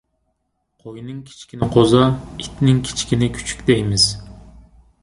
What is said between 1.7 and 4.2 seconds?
قوزا، ئىتنىڭ كىچىكىنى كۈچۈك دەيمىز.